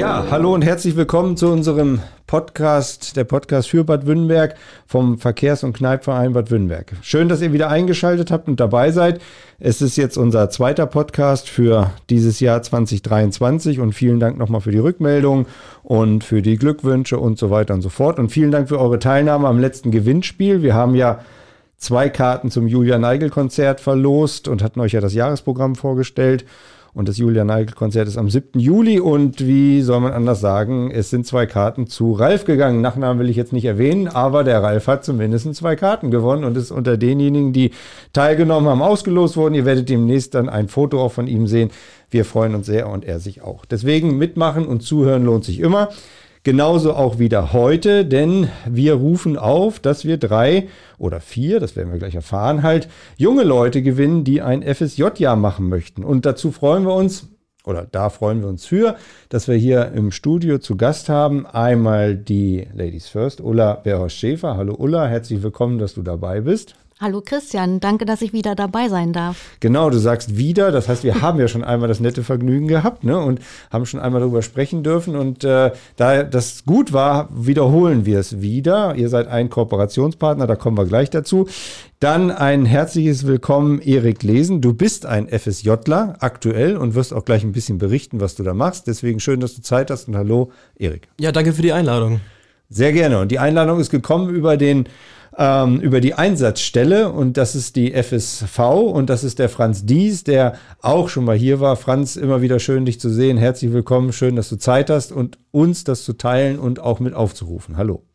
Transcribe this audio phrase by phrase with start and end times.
[0.00, 4.54] Ja, hallo und herzlich willkommen zu unserem Podcast, der Podcast für Bad Württemberg
[4.86, 6.94] vom Verkehrs- und Kneipverein Bad Württemberg.
[7.02, 9.20] Schön, dass ihr wieder eingeschaltet habt und dabei seid.
[9.58, 14.70] Es ist jetzt unser zweiter Podcast für dieses Jahr 2023 und vielen Dank nochmal für
[14.70, 15.44] die Rückmeldung
[15.82, 18.18] und für die Glückwünsche und so weiter und so fort.
[18.18, 20.62] Und vielen Dank für eure Teilnahme am letzten Gewinnspiel.
[20.62, 21.20] Wir haben ja
[21.76, 26.46] zwei Karten zum Julia Neigel Konzert verlost und hatten euch ja das Jahresprogramm vorgestellt.
[26.92, 28.58] Und das Julia Neigel-Konzert ist am 7.
[28.58, 28.98] Juli.
[28.98, 32.80] Und wie soll man anders sagen, es sind zwei Karten zu Ralf gegangen.
[32.80, 36.56] Nachnamen will ich jetzt nicht erwähnen, aber der Ralf hat zumindest zwei Karten gewonnen und
[36.56, 37.70] ist unter denjenigen, die
[38.12, 39.54] teilgenommen haben, ausgelost worden.
[39.54, 41.70] Ihr werdet demnächst dann ein Foto auch von ihm sehen.
[42.10, 43.64] Wir freuen uns sehr und er sich auch.
[43.64, 45.90] Deswegen mitmachen und zuhören lohnt sich immer.
[46.42, 51.92] Genauso auch wieder heute, denn wir rufen auf, dass wir drei oder vier, das werden
[51.92, 56.02] wir gleich erfahren, halt junge Leute gewinnen, die ein FSJ-Jahr machen möchten.
[56.02, 57.28] Und dazu freuen wir uns,
[57.64, 58.96] oder da freuen wir uns für,
[59.28, 64.56] dass wir hier im Studio zu Gast haben einmal die Ladies First, Ulla Berhorst-Schäfer.
[64.56, 66.74] Hallo Ulla, herzlich willkommen, dass du dabei bist.
[67.02, 69.56] Hallo Christian, danke, dass ich wieder dabei sein darf.
[69.60, 73.04] Genau, du sagst wieder, das heißt, wir haben ja schon einmal das nette Vergnügen gehabt
[73.04, 75.16] ne, und haben schon einmal darüber sprechen dürfen.
[75.16, 78.96] Und äh, da das gut war, wiederholen wir es wieder.
[78.96, 81.48] Ihr seid ein Kooperationspartner, da kommen wir gleich dazu.
[82.00, 84.60] Dann ein herzliches Willkommen, Erik Lesen.
[84.60, 88.52] Du bist ein FSJler aktuell und wirst auch gleich ein bisschen berichten, was du da
[88.52, 88.86] machst.
[88.88, 91.08] Deswegen schön, dass du Zeit hast und hallo, Erik.
[91.18, 92.20] Ja, danke für die Einladung.
[92.68, 93.20] Sehr gerne.
[93.20, 94.86] Und die Einladung ist gekommen über den
[95.36, 100.24] ähm, über die Einsatzstelle und das ist die FSV und das ist der Franz Dies,
[100.24, 101.76] der auch schon mal hier war.
[101.76, 103.36] Franz, immer wieder schön, dich zu sehen.
[103.36, 107.14] Herzlich willkommen, schön, dass du Zeit hast und uns das zu teilen und auch mit
[107.14, 107.76] aufzurufen.
[107.76, 108.09] Hallo.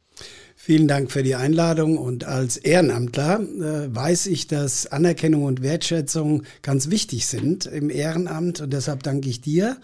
[0.65, 6.41] Vielen Dank für die Einladung und als Ehrenamtler äh, weiß ich, dass Anerkennung und Wertschätzung
[6.63, 9.77] ganz wichtig sind im Ehrenamt und deshalb danke ich dir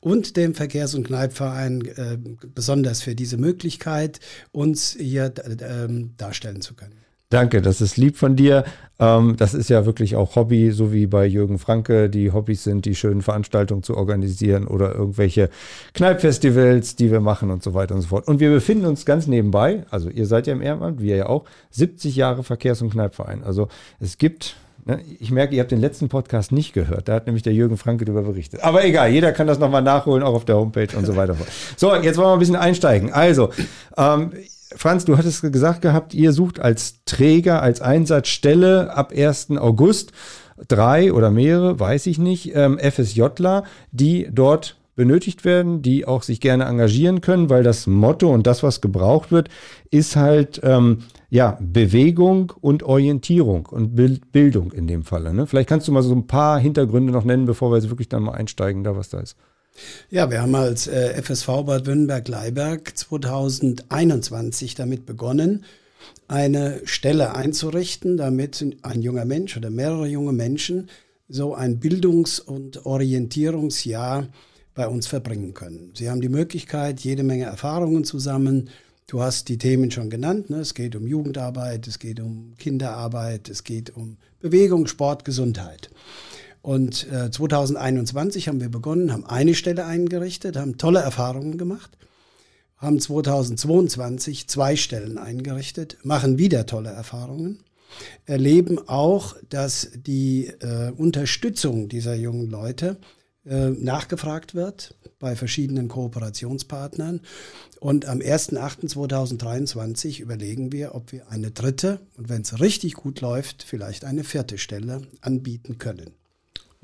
[0.00, 2.16] und dem Verkehrs- und Kneipverein äh,
[2.54, 4.20] besonders für diese Möglichkeit,
[4.52, 6.94] uns hier äh, darstellen zu können.
[7.32, 8.62] Danke, das ist lieb von dir.
[8.98, 12.84] Ähm, das ist ja wirklich auch Hobby, so wie bei Jürgen Franke, die Hobbys sind,
[12.84, 15.48] die schönen Veranstaltungen zu organisieren oder irgendwelche
[15.94, 18.28] Kneipfestivals, die wir machen und so weiter und so fort.
[18.28, 21.46] Und wir befinden uns ganz nebenbei, also ihr seid ja im Ehrenamt, wir ja auch,
[21.70, 23.42] 70 Jahre Verkehrs- und Kneipverein.
[23.42, 23.68] Also
[23.98, 27.08] es gibt ne, ich merke, ihr habt den letzten Podcast nicht gehört.
[27.08, 28.62] Da hat nämlich der Jürgen Franke darüber berichtet.
[28.62, 31.34] Aber egal, jeder kann das nochmal nachholen, auch auf der Homepage und so weiter.
[31.78, 33.10] So, jetzt wollen wir ein bisschen einsteigen.
[33.10, 33.48] Also,
[33.96, 34.32] ähm,
[34.76, 39.50] Franz, du hattest gesagt gehabt, ihr sucht als Träger, als Einsatzstelle ab 1.
[39.58, 40.12] August
[40.68, 46.40] drei oder mehrere, weiß ich nicht, ähm, FSJler, die dort benötigt werden, die auch sich
[46.40, 49.48] gerne engagieren können, weil das Motto und das, was gebraucht wird,
[49.90, 50.98] ist halt ähm,
[51.30, 55.32] ja Bewegung und Orientierung und Bildung in dem Falle.
[55.32, 55.46] Ne?
[55.46, 58.22] Vielleicht kannst du mal so ein paar Hintergründe noch nennen, bevor wir jetzt wirklich dann
[58.22, 59.36] mal einsteigen, da was da ist.
[60.10, 65.64] Ja, wir haben als äh, FSV Bad Württemberg-Leiberg 2021 damit begonnen,
[66.28, 70.88] eine Stelle einzurichten, damit ein junger Mensch oder mehrere junge Menschen
[71.28, 74.28] so ein Bildungs- und Orientierungsjahr
[74.74, 75.92] bei uns verbringen können.
[75.94, 78.70] Sie haben die Möglichkeit, jede Menge Erfahrungen zusammen.
[79.06, 80.50] Du hast die Themen schon genannt.
[80.50, 80.58] Ne?
[80.58, 85.90] Es geht um Jugendarbeit, es geht um Kinderarbeit, es geht um Bewegung, Sport, Gesundheit.
[86.62, 91.90] Und äh, 2021 haben wir begonnen, haben eine Stelle eingerichtet, haben tolle Erfahrungen gemacht,
[92.76, 97.58] haben 2022 zwei Stellen eingerichtet, machen wieder tolle Erfahrungen,
[98.26, 102.96] erleben auch, dass die äh, Unterstützung dieser jungen Leute
[103.44, 107.22] äh, nachgefragt wird bei verschiedenen Kooperationspartnern.
[107.80, 113.64] Und am 1.8.2023 überlegen wir, ob wir eine dritte und wenn es richtig gut läuft,
[113.64, 116.21] vielleicht eine vierte Stelle anbieten können.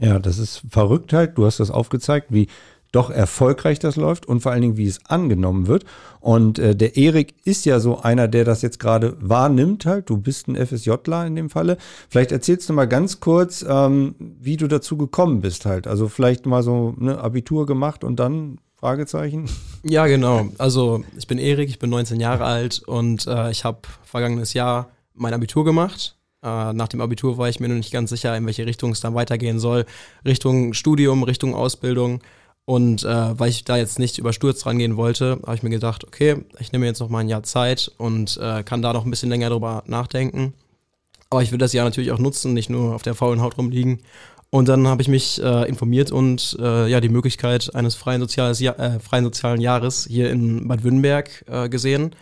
[0.00, 1.36] Ja, das ist verrückt halt.
[1.36, 2.48] Du hast das aufgezeigt, wie
[2.92, 5.84] doch erfolgreich das läuft und vor allen Dingen, wie es angenommen wird.
[6.20, 10.08] Und äh, der Erik ist ja so einer, der das jetzt gerade wahrnimmt halt.
[10.08, 11.76] Du bist ein FSJler in dem Falle.
[12.08, 15.86] Vielleicht erzählst du mal ganz kurz, ähm, wie du dazu gekommen bist halt.
[15.86, 19.48] Also vielleicht mal so eine Abitur gemacht und dann Fragezeichen?
[19.84, 20.48] Ja, genau.
[20.58, 24.88] Also ich bin Erik, ich bin 19 Jahre alt und äh, ich habe vergangenes Jahr
[25.14, 28.46] mein Abitur gemacht äh, nach dem Abitur war ich mir noch nicht ganz sicher, in
[28.46, 29.86] welche Richtung es dann weitergehen soll.
[30.24, 32.20] Richtung Studium, Richtung Ausbildung.
[32.64, 36.44] Und äh, weil ich da jetzt nicht überstürzt rangehen wollte, habe ich mir gedacht, okay,
[36.58, 39.30] ich nehme jetzt noch mal ein Jahr Zeit und äh, kann da noch ein bisschen
[39.30, 40.52] länger drüber nachdenken.
[41.30, 44.00] Aber ich will das Jahr natürlich auch nutzen, nicht nur auf der faulen Haut rumliegen.
[44.50, 48.60] Und dann habe ich mich äh, informiert und äh, ja die Möglichkeit eines freien, soziales
[48.60, 52.14] äh, freien sozialen Jahres hier in Bad Württemberg gesehen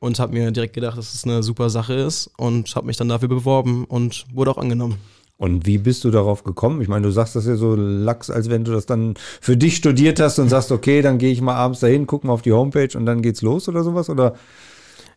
[0.00, 3.08] und habe mir direkt gedacht, dass es eine super Sache ist und habe mich dann
[3.08, 4.96] dafür beworben und wurde auch angenommen.
[5.36, 6.82] Und wie bist du darauf gekommen?
[6.82, 9.76] Ich meine, du sagst das ja so lax, als wenn du das dann für dich
[9.76, 12.52] studiert hast und sagst, okay, dann gehe ich mal abends dahin, guck mal auf die
[12.52, 14.10] Homepage und dann geht's los oder sowas?
[14.10, 14.34] Oder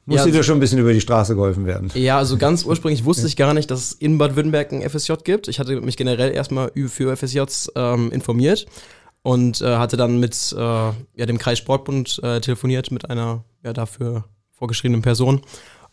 [0.05, 1.91] muss Ja, dir also- schon ein bisschen über die Straße geholfen werden?
[1.93, 5.13] Ja, also ganz ursprünglich wusste ich gar nicht, dass es in Bad Württemberg ein FSJ
[5.25, 5.49] gibt.
[5.49, 8.65] Ich hatte mich generell erstmal für FSJs ähm, informiert
[9.23, 10.93] und äh, hatte dann mit äh, ja,
[11.25, 15.41] dem Kreissportbund äh, telefoniert, mit einer ja, dafür vorgeschriebenen Person.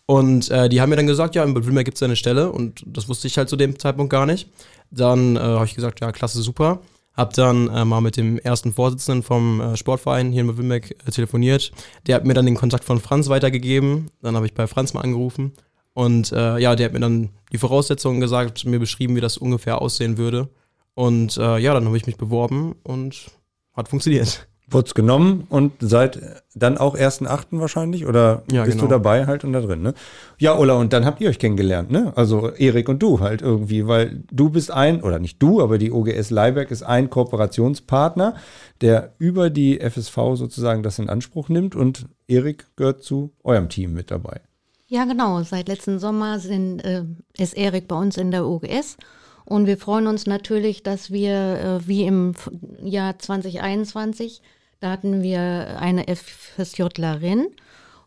[0.06, 2.50] Und äh, die haben mir dann gesagt, ja, in Bad Württemberg gibt es eine Stelle
[2.50, 4.48] und das wusste ich halt zu dem Zeitpunkt gar nicht.
[4.90, 6.80] Dann äh, habe ich gesagt, ja, klasse, super.
[7.14, 11.10] Hab dann äh, mal mit dem ersten Vorsitzenden vom äh, Sportverein hier in Bad äh,
[11.10, 11.70] telefoniert.
[12.06, 14.10] Der hat mir dann den Kontakt von Franz weitergegeben.
[14.20, 15.52] Dann habe ich bei Franz mal angerufen.
[15.92, 19.80] Und äh, ja, der hat mir dann die Voraussetzungen gesagt, mir beschrieben, wie das ungefähr
[19.80, 20.48] aussehen würde.
[20.94, 23.30] Und äh, ja, dann habe ich mich beworben und
[23.74, 24.49] hat funktioniert.
[24.72, 27.58] Wurd's genommen und seit dann auch 1.8.
[27.60, 28.06] wahrscheinlich?
[28.06, 28.90] Oder Ja, bist du genau.
[28.90, 29.94] dabei halt und da drin, ne?
[30.38, 32.12] Ja, Ola, und dann habt ihr euch kennengelernt, ne?
[32.16, 35.92] Also Erik und du halt irgendwie, weil du bist ein, oder nicht du, aber die
[35.92, 38.34] OGS Leiberg ist ein Kooperationspartner,
[38.80, 43.92] der über die FSV sozusagen das in Anspruch nimmt und Erik gehört zu eurem Team
[43.92, 44.40] mit dabei.
[44.88, 45.42] Ja, genau.
[45.42, 47.04] Seit letzten Sommer sind, äh,
[47.38, 48.96] ist Erik bei uns in der OGS.
[49.44, 52.34] Und wir freuen uns natürlich, dass wir äh, wie im
[52.82, 54.42] Jahr 2021,
[54.80, 57.48] da hatten wir eine FSJlerin.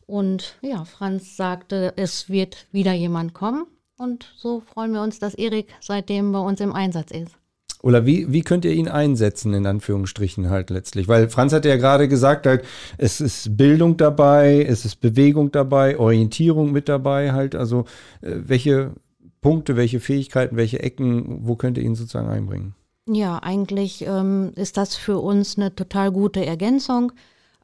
[0.06, 3.66] Und ja, Franz sagte, es wird wieder jemand kommen.
[3.98, 7.38] Und so freuen wir uns, dass Erik seitdem bei uns im Einsatz ist.
[7.81, 11.10] Oder wie, wie könnt ihr ihn einsetzen, in Anführungsstrichen halt letztlich?
[11.10, 12.64] Weil Franz hat ja gerade gesagt, halt,
[12.98, 17.56] es ist Bildung dabei, es ist Bewegung dabei, Orientierung mit dabei halt.
[17.56, 17.81] Also
[18.22, 18.94] äh, welche
[19.42, 22.74] Punkte, welche Fähigkeiten, welche Ecken, wo könnt ihr ihn sozusagen einbringen?
[23.05, 27.11] Ja, eigentlich ähm, ist das für uns eine total gute Ergänzung.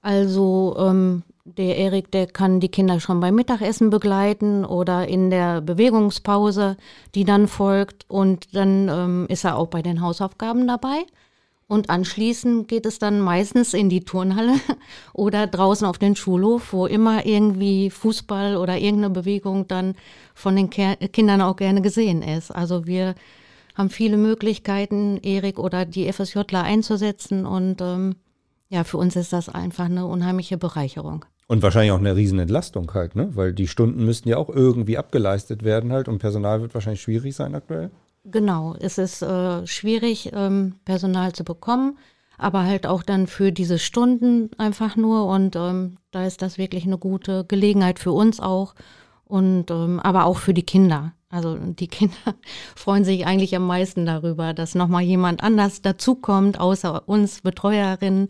[0.02, 5.62] Also ähm, der Erik, der kann die Kinder schon beim Mittagessen begleiten oder in der
[5.62, 6.76] Bewegungspause,
[7.16, 8.06] die dann folgt.
[8.10, 11.06] Und dann ähm, ist er auch bei den Hausaufgaben dabei.
[11.68, 14.56] Und anschließend geht es dann meistens in die Turnhalle
[15.14, 19.96] oder draußen auf den Schulhof, wo immer irgendwie Fußball oder irgendeine Bewegung dann
[20.34, 22.52] von den Ker Kindern auch gerne gesehen ist.
[22.52, 23.16] Also wir
[23.80, 28.18] haben viele Möglichkeiten, Erik oder die FSJler einzusetzen und ähm,
[28.68, 31.24] ja, für uns ist das einfach eine unheimliche Bereicherung.
[31.48, 33.30] Und wahrscheinlich auch eine Riesenentlastung halt, ne?
[33.36, 37.36] Weil die Stunden müssten ja auch irgendwie abgeleistet werden halt und Personal wird wahrscheinlich schwierig
[37.36, 37.90] sein aktuell.
[38.26, 41.98] Genau, es ist äh, schwierig, ähm, Personal zu bekommen,
[42.38, 46.84] aber halt auch dann für diese Stunden einfach nur und ähm, da ist das wirklich
[46.84, 48.76] eine gute Gelegenheit für uns auch
[49.24, 51.14] und ähm, aber auch für die Kinder.
[51.32, 52.16] Also die Kinder
[52.76, 58.30] freuen sich eigentlich am meisten darüber, dass nochmal jemand anders dazukommt, außer uns Betreuerinnen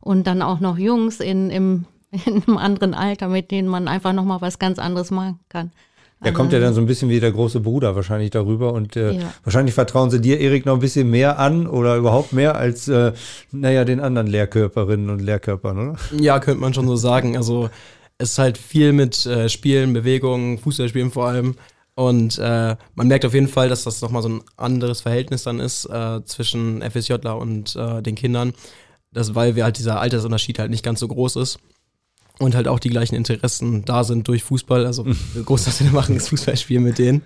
[0.00, 1.84] und dann auch noch Jungs in, im,
[2.26, 5.72] in einem anderen Alter, mit denen man einfach nochmal was ganz anderes machen kann.
[6.24, 9.12] Der kommt ja dann so ein bisschen wie der große Bruder wahrscheinlich darüber und äh,
[9.12, 9.32] Ja.
[9.44, 13.12] wahrscheinlich vertrauen sie dir, Erik, noch ein bisschen mehr an oder überhaupt mehr als, äh,
[13.52, 15.96] naja, den anderen Lehrkörperinnen und Lehrkörpern, oder?
[16.18, 17.36] Ja, könnte man schon so sagen.
[17.36, 17.70] Also
[18.16, 21.54] es ist halt viel mit äh, Spielen, Bewegungen, Fußballspielen vor allem.
[21.98, 25.58] Und äh, man merkt auf jeden Fall, dass das nochmal so ein anderes Verhältnis dann
[25.58, 28.54] ist äh, zwischen FSJler und äh, den Kindern.
[29.10, 31.58] Das, weil wir halt dieser Altersunterschied halt nicht ganz so groß ist.
[32.38, 34.86] Und halt auch die gleichen Interessen da sind durch Fußball.
[34.86, 35.06] Also
[35.44, 37.22] groß, was wir machen, ist Fußballspielen mit denen.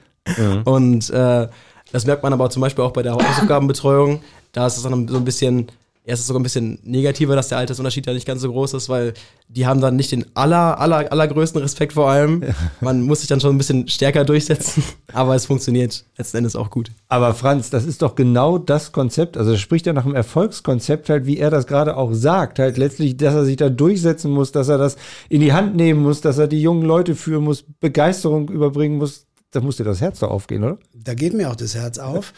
[0.65, 1.49] Und äh,
[1.93, 4.23] das merkt man aber zum Beispiel auch bei der Hausaufgabenbetreuung.
[4.53, 5.67] Da ist es dann so ein bisschen,
[6.05, 8.75] ja, es ist sogar ein bisschen negativer, dass der Altersunterschied da nicht ganz so groß
[8.75, 9.15] ist, weil
[9.49, 12.43] die haben dann nicht den aller, aller, allergrößten Respekt vor allem.
[12.81, 14.83] Man muss sich dann schon ein bisschen stärker durchsetzen,
[15.13, 16.91] aber es funktioniert letzten Endes auch gut.
[17.07, 21.27] Aber Franz, das ist doch genau das Konzept, also spricht ja nach dem Erfolgskonzept halt,
[21.27, 24.69] wie er das gerade auch sagt, halt letztlich, dass er sich da durchsetzen muss, dass
[24.69, 24.97] er das
[25.29, 29.27] in die Hand nehmen muss, dass er die jungen Leute führen muss, Begeisterung überbringen muss.
[29.53, 30.79] Da muss dir das Herz doch aufgehen, oder?
[30.95, 32.33] Da geht mir auch das Herz auf.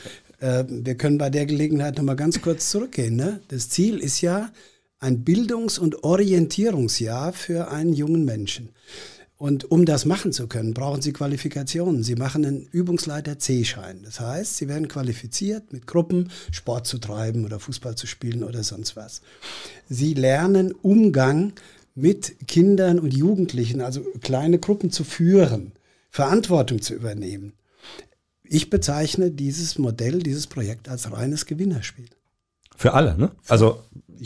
[0.44, 3.16] Äh, wir können bei der Gelegenheit nochmal ganz kurz zurückgehen.
[3.16, 3.40] Ne?
[3.48, 4.50] Das Ziel ist ja
[5.00, 8.68] ein Bildungs- und Orientierungsjahr für einen jungen Menschen.
[9.36, 12.02] Und um das machen zu können, brauchen Sie Qualifikationen.
[12.02, 14.00] Sie machen einen Übungsleiter C-Schein.
[14.04, 18.62] Das heißt, Sie werden qualifiziert, mit Gruppen Sport zu treiben oder Fußball zu spielen oder
[18.62, 19.22] sonst was.
[19.88, 21.52] Sie lernen Umgang
[21.94, 25.72] mit Kindern und Jugendlichen, also kleine Gruppen zu führen,
[26.10, 27.54] Verantwortung zu übernehmen.
[28.46, 32.06] Ich bezeichne dieses Modell, dieses Projekt als reines Gewinnerspiel.
[32.76, 33.30] Für alle, ne?
[33.48, 33.80] Also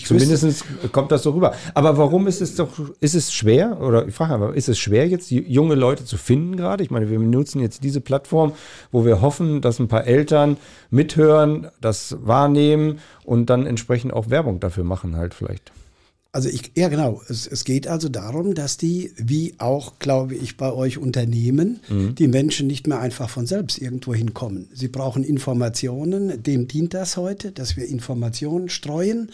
[0.04, 1.54] zumindest kommt das so rüber.
[1.75, 2.70] Aber warum ist es doch,
[3.00, 6.56] ist es schwer, oder ich frage einfach, ist es schwer jetzt, junge Leute zu finden
[6.56, 6.82] gerade?
[6.82, 8.52] Ich meine, wir nutzen jetzt diese Plattform,
[8.90, 10.56] wo wir hoffen, dass ein paar Eltern
[10.90, 15.72] mithören, das wahrnehmen und dann entsprechend auch Werbung dafür machen halt vielleicht.
[16.30, 20.58] Also ich, ja genau, es, es geht also darum, dass die, wie auch, glaube ich,
[20.58, 22.14] bei euch Unternehmen, mhm.
[22.14, 24.68] die Menschen nicht mehr einfach von selbst irgendwo hinkommen.
[24.75, 29.32] Sie brauchen Informationen, dem dient das heute, dass wir Informationen streuen,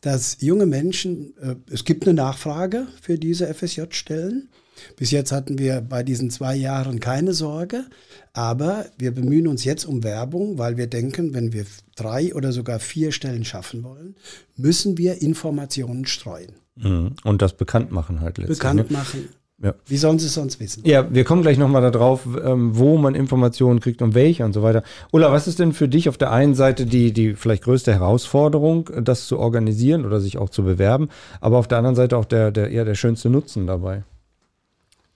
[0.00, 4.48] dass junge Menschen, äh, es gibt eine Nachfrage für diese FSJ-Stellen.
[4.96, 7.84] Bis jetzt hatten wir bei diesen zwei Jahren keine Sorge,
[8.32, 11.64] aber wir bemühen uns jetzt um Werbung, weil wir denken, wenn wir
[11.96, 14.16] drei oder sogar vier Stellen schaffen wollen,
[14.56, 16.52] müssen wir Informationen streuen.
[16.76, 17.12] Mhm.
[17.24, 18.58] Und das bekannt machen halt letztlich.
[18.58, 18.96] Bekannt ne?
[18.96, 19.28] machen.
[19.62, 19.74] Ja.
[19.86, 20.82] Wie sollen sie es sonst wissen?
[20.84, 24.62] Ja, wir kommen gleich nochmal darauf, ähm, wo man Informationen kriegt und welche und so
[24.64, 24.82] weiter.
[25.12, 28.90] Ulla, was ist denn für dich auf der einen Seite die, die vielleicht größte Herausforderung,
[29.02, 31.10] das zu organisieren oder sich auch zu bewerben,
[31.40, 34.02] aber auf der anderen Seite auch der, der eher der schönste Nutzen dabei?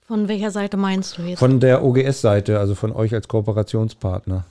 [0.07, 1.39] Von welcher Seite meinst du jetzt?
[1.39, 4.45] Von der OGS-Seite, also von euch als Kooperationspartner.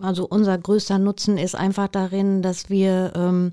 [0.00, 3.52] Also unser größter Nutzen ist einfach darin, dass wir ähm,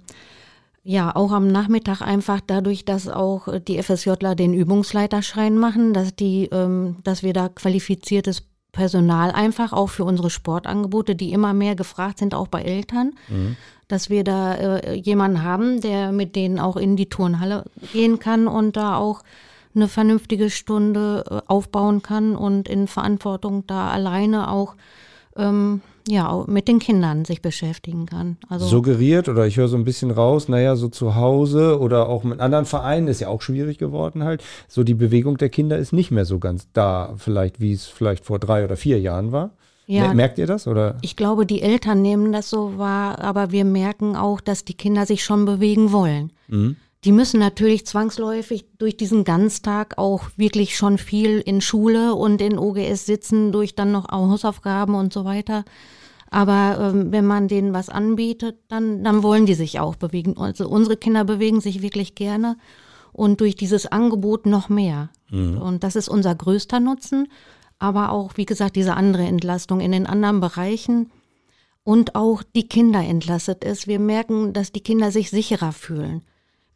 [0.84, 6.46] ja auch am Nachmittag einfach dadurch, dass auch die FSJler den Übungsleiterschein machen, dass die,
[6.54, 12.20] ähm, dass wir da qualifiziertes Personal einfach auch für unsere Sportangebote, die immer mehr gefragt
[12.20, 13.58] sind, auch bei Eltern, mhm.
[13.90, 18.48] dass wir da äh, jemanden haben, der mit denen auch in die Turnhalle gehen kann
[18.48, 19.24] und da auch
[19.78, 24.76] eine vernünftige Stunde äh, aufbauen kann und in Verantwortung da alleine auch
[25.38, 28.38] ähm, ja, mit den Kindern sich beschäftigen kann.
[28.50, 32.24] Also Suggeriert oder ich höre so ein bisschen raus, naja, so zu Hause oder auch
[32.24, 34.44] mit anderen Vereinen ist ja auch schwierig geworden halt.
[34.68, 38.26] So die Bewegung der Kinder ist nicht mehr so ganz da, vielleicht wie es vielleicht
[38.26, 39.52] vor drei oder vier Jahren war.
[39.86, 40.68] Ja, Merkt ihr das?
[40.68, 40.98] Oder?
[41.02, 45.06] Ich glaube, die Eltern nehmen das so wahr, aber wir merken auch, dass die Kinder
[45.06, 46.34] sich schon bewegen wollen.
[46.50, 46.76] Mhm.
[47.08, 52.60] Die müssen natürlich zwangsläufig durch diesen Ganztag auch wirklich schon viel in Schule und in
[52.60, 55.64] OGS sitzen, durch dann noch Hausaufgaben und so weiter.
[56.32, 60.36] Aber ähm, wenn man denen was anbietet, dann, dann wollen die sich auch bewegen.
[60.36, 62.58] Also unsere Kinder bewegen sich wirklich gerne
[63.14, 65.10] und durch dieses Angebot noch mehr.
[65.30, 65.62] Mhm.
[65.62, 67.30] Und das ist unser größter Nutzen.
[67.80, 71.10] Aber auch, wie gesagt, diese andere Entlastung in den anderen Bereichen
[71.86, 73.88] und auch die Kinder entlastet es.
[73.88, 76.24] Wir merken, dass die Kinder sich sicherer fühlen.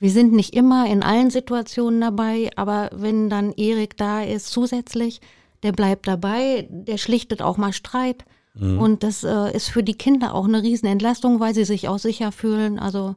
[0.01, 5.22] Wir sind nicht immer in allen Situationen dabei, aber wenn dann Erik da ist zusätzlich,
[5.62, 8.25] der bleibt dabei, der schlichtet auch mal Streit.
[8.55, 8.79] Mhm.
[8.79, 12.31] Und das äh, ist für die Kinder auch eine Riesenentlastung, weil sie sich auch sicher
[12.31, 12.79] fühlen.
[12.79, 13.15] Also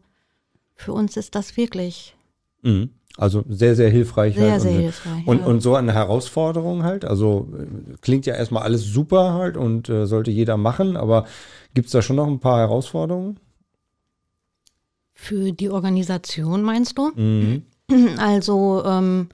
[0.74, 2.14] für uns ist das wirklich.
[2.60, 2.90] Mhm.
[3.16, 4.34] Also sehr, sehr hilfreich.
[4.34, 4.60] Sehr, halt.
[4.60, 5.26] sehr und, hilfreich.
[5.26, 5.46] Und, ja.
[5.46, 7.06] und so eine Herausforderung halt.
[7.06, 11.24] Also äh, klingt ja erstmal alles super halt und äh, sollte jeder machen, aber
[11.72, 13.40] gibt es da schon noch ein paar Herausforderungen?
[15.24, 17.10] Für die Organisation meinst du?
[17.14, 17.62] Mhm.
[18.18, 19.28] Also ähm,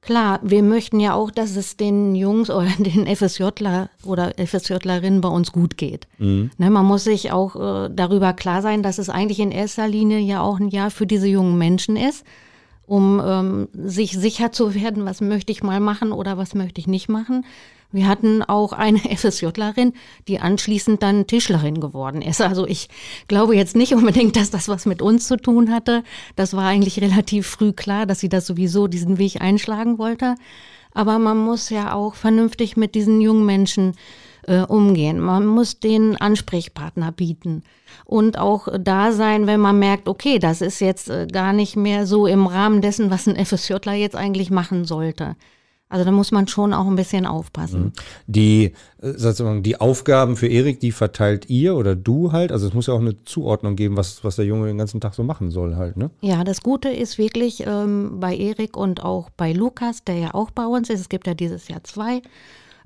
[0.00, 5.28] klar, wir möchten ja auch, dass es den Jungs oder den FSJler oder FSJlerinnen bei
[5.28, 6.08] uns gut geht.
[6.16, 6.50] Mhm.
[6.56, 10.20] Ne, man muss sich auch äh, darüber klar sein, dass es eigentlich in erster Linie
[10.20, 12.24] ja auch ein Jahr für diese jungen Menschen ist,
[12.86, 16.86] um ähm, sich sicher zu werden, was möchte ich mal machen oder was möchte ich
[16.86, 17.44] nicht machen.
[17.92, 19.92] Wir hatten auch eine FSJlerin,
[20.28, 22.40] die anschließend dann Tischlerin geworden ist.
[22.40, 22.88] Also ich
[23.28, 26.02] glaube jetzt nicht unbedingt, dass das was mit uns zu tun hatte.
[26.36, 30.34] Das war eigentlich relativ früh klar, dass sie das sowieso diesen Weg einschlagen wollte.
[30.92, 33.94] Aber man muss ja auch vernünftig mit diesen jungen Menschen
[34.46, 35.20] äh, umgehen.
[35.20, 37.62] Man muss den Ansprechpartner bieten
[38.04, 42.06] und auch da sein, wenn man merkt, okay, das ist jetzt äh, gar nicht mehr
[42.06, 45.36] so im Rahmen dessen, was ein FSJler jetzt eigentlich machen sollte.
[45.88, 47.84] Also da muss man schon auch ein bisschen aufpassen.
[47.84, 47.92] Mhm.
[48.26, 48.64] Die,
[49.00, 52.50] äh, sozusagen, die Aufgaben für Erik, die verteilt ihr oder du halt?
[52.50, 55.14] Also es muss ja auch eine Zuordnung geben, was, was der Junge den ganzen Tag
[55.14, 56.10] so machen soll halt, ne?
[56.22, 60.50] Ja, das Gute ist wirklich ähm, bei Erik und auch bei Lukas, der ja auch
[60.50, 62.20] bei uns ist, es gibt ja dieses Jahr zwei,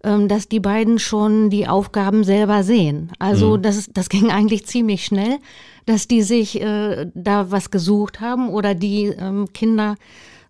[0.03, 3.13] dass die beiden schon die Aufgaben selber sehen.
[3.19, 3.63] Also mhm.
[3.63, 5.39] das, das ging eigentlich ziemlich schnell,
[5.85, 9.97] dass die sich äh, da was gesucht haben oder die ähm, Kinder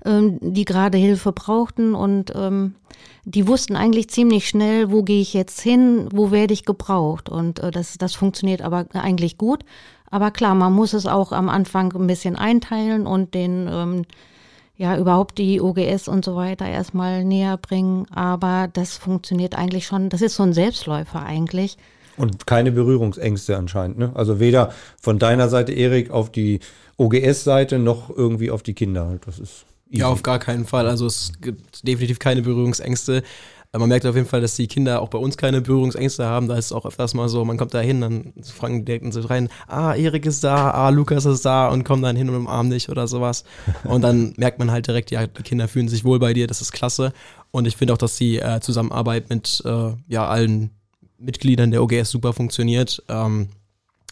[0.05, 2.75] ähm, die gerade Hilfe brauchten und ähm,
[3.25, 7.59] die wussten eigentlich ziemlich schnell, wo gehe ich jetzt hin, wo werde ich gebraucht und
[7.59, 9.63] äh, das, das funktioniert aber eigentlich gut.
[10.11, 14.03] Aber klar, man muss es auch am Anfang ein bisschen einteilen und den ähm,
[14.81, 18.07] ja überhaupt die OGS und so weiter erstmal näher bringen.
[18.11, 20.09] Aber das funktioniert eigentlich schon.
[20.09, 21.77] Das ist so ein Selbstläufer eigentlich.
[22.17, 24.11] Und keine Berührungsängste anscheinend, ne?
[24.15, 26.61] Also weder von deiner Seite, Erik, auf die
[26.97, 29.07] OGS-Seite noch irgendwie auf die Kinder.
[29.07, 29.27] Halt.
[29.27, 30.89] Das ist ja, auf gar keinen Fall.
[30.89, 33.23] Also es gibt definitiv keine Berührungsängste.
[33.73, 36.49] Man merkt auf jeden Fall, dass die Kinder auch bei uns keine Berührungsängste haben.
[36.49, 39.21] Da ist es auch öfters mal so, man kommt da hin, dann fragen direkt so
[39.21, 42.73] rein, ah, Erik ist da, ah, Lukas ist da und kommen dann hin und umarmen
[42.73, 43.45] dich oder sowas.
[43.85, 46.61] Und dann merkt man halt direkt, ja, die Kinder fühlen sich wohl bei dir, das
[46.61, 47.13] ist klasse.
[47.53, 50.71] Und ich finde auch, dass die äh, Zusammenarbeit mit äh, ja, allen
[51.19, 53.05] Mitgliedern der OGS super funktioniert.
[53.09, 53.51] Ähm,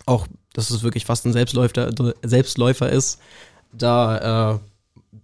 [0.06, 1.90] auch, dass es wirklich fast ein Selbstläufer,
[2.22, 3.18] Selbstläufer ist.
[3.72, 4.58] Da äh,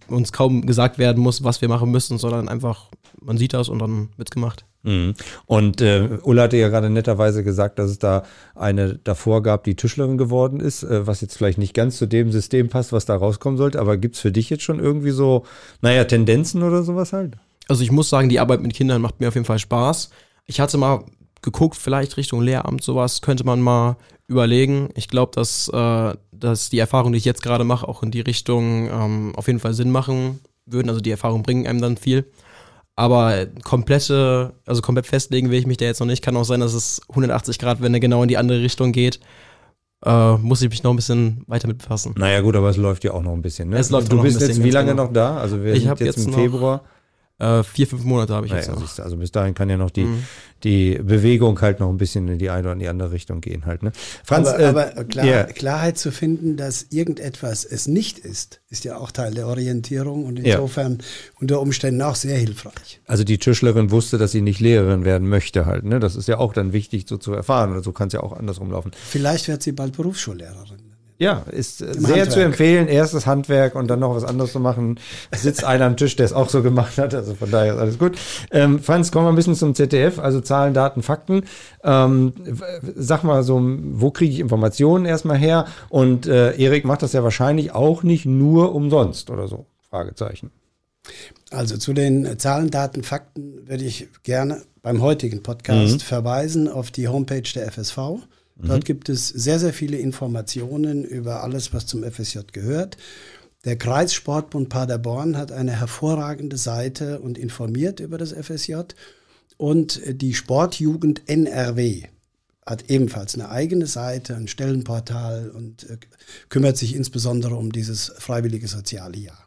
[0.08, 3.78] uns kaum gesagt werden muss, was wir machen müssen, sondern einfach, man sieht das und
[3.78, 4.64] dann wird's gemacht.
[4.82, 5.14] Mhm.
[5.46, 8.22] Und äh, Ulla hatte ja gerade netterweise gesagt, dass es da
[8.54, 12.30] eine davor gab, die Tischlerin geworden ist, äh, was jetzt vielleicht nicht ganz zu dem
[12.30, 13.80] System passt, was da rauskommen sollte.
[13.80, 15.44] Aber gibt's für dich jetzt schon irgendwie so,
[15.80, 17.36] naja, Tendenzen oder sowas halt?
[17.66, 20.10] Also ich muss sagen, die Arbeit mit Kindern macht mir auf jeden Fall Spaß.
[20.44, 21.04] Ich hatte mal
[21.40, 24.90] geguckt, vielleicht Richtung Lehramt sowas, könnte man mal überlegen.
[24.94, 28.20] Ich glaube, dass, äh, dass die Erfahrungen, die ich jetzt gerade mache, auch in die
[28.20, 30.88] Richtung ähm, auf jeden Fall Sinn machen würden.
[30.88, 32.26] Also die Erfahrungen bringen einem dann viel.
[32.96, 36.22] Aber komplette, also komplett festlegen will ich mich da jetzt noch nicht.
[36.22, 39.18] Kann auch sein, dass es 180 Grad Wende genau in die andere Richtung geht.
[40.04, 42.14] Äh, muss ich mich noch ein bisschen weiter mit befassen.
[42.16, 43.70] Naja, gut, aber es läuft ja auch noch ein bisschen.
[43.70, 43.78] Ne?
[43.78, 45.04] Es läuft du noch ein bist bisschen, jetzt wie lange genau.
[45.04, 45.38] noch da?
[45.38, 46.84] Also wir Ich sind jetzt, jetzt im Februar.
[47.38, 48.86] Äh, vier, fünf Monate habe ich jetzt Naja, noch.
[48.86, 50.22] siehst du, also bis dahin kann ja noch die, Mhm.
[50.62, 53.66] die Bewegung halt noch ein bisschen in die eine oder in die andere Richtung gehen
[53.66, 53.82] halt.
[53.82, 53.90] Ne?
[54.22, 55.42] Franz, aber, äh, aber klar, ja.
[55.44, 60.38] Klarheit zu finden, dass irgendetwas es nicht ist, ist ja auch Teil der Orientierung und
[60.38, 60.54] Ja.
[60.54, 60.98] insofern
[61.40, 63.00] unter Umständen auch sehr hilfreich.
[63.06, 65.82] Also die Tischlerin wusste, dass sie nicht Lehrerin werden möchte halt.
[65.84, 65.98] Ne?
[65.98, 67.72] Das ist ja auch dann wichtig so zu erfahren.
[67.72, 68.92] Oder so kann es ja auch andersrum laufen.
[68.94, 70.83] Vielleicht wird sie bald Berufsschullehrerin.
[71.18, 72.30] Ja, ist äh, Im sehr Handwerk.
[72.32, 72.88] zu empfehlen.
[72.88, 74.98] Erstes Handwerk und dann noch was anderes zu machen.
[75.34, 77.14] Sitzt einer am Tisch, der es auch so gemacht hat.
[77.14, 78.18] Also von daher ist alles gut.
[78.50, 80.18] Ähm, Franz, kommen wir ein bisschen zum ZDF.
[80.18, 81.44] Also Zahlen, Daten, Fakten.
[81.84, 82.32] Ähm,
[82.96, 85.66] sag mal so, wo kriege ich Informationen erstmal her?
[85.88, 89.66] Und äh, Erik macht das ja wahrscheinlich auch nicht nur umsonst oder so.
[89.88, 90.50] Fragezeichen.
[91.50, 97.06] Also zu den Zahlen, Daten, Fakten würde ich gerne beim heutigen Podcast verweisen auf die
[97.08, 97.98] Homepage der FSV.
[98.56, 102.96] Dort gibt es sehr, sehr viele Informationen über alles, was zum FSJ gehört.
[103.64, 108.76] Der Kreissportbund Paderborn hat eine hervorragende Seite und informiert über das FSJ.
[109.56, 112.02] Und die Sportjugend NRW
[112.66, 115.96] hat ebenfalls eine eigene Seite, ein Stellenportal und äh,
[116.48, 119.38] kümmert sich insbesondere um dieses freiwillige soziale Jahr.